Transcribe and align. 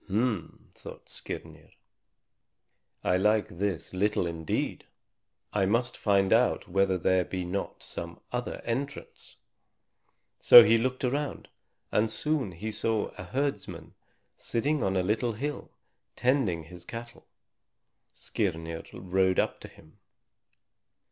"H'm!" 0.07 0.71
thought 0.73 1.09
Skirnir, 1.09 1.69
"I 3.03 3.17
like 3.17 3.49
this 3.59 3.93
little 3.93 4.25
indeed. 4.25 4.87
I 5.53 5.67
must 5.67 5.95
find 5.95 6.33
out 6.33 6.67
whether 6.67 6.97
there 6.97 7.23
be 7.23 7.45
not 7.45 7.83
some 7.83 8.19
other 8.31 8.61
entrance." 8.65 9.35
So 10.39 10.63
he 10.63 10.79
looked 10.79 11.03
around, 11.03 11.49
and 11.91 12.09
soon 12.09 12.53
he 12.53 12.71
saw 12.71 13.09
a 13.15 13.25
herdsman 13.25 13.93
sitting 14.35 14.81
on 14.81 14.97
a 14.97 15.03
little 15.03 15.33
hill, 15.33 15.69
tending 16.15 16.63
his 16.63 16.83
cattle. 16.83 17.27
Skirnir 18.11 18.83
rode 18.93 19.37
up 19.37 19.59
to 19.59 19.67
him. 19.67 19.99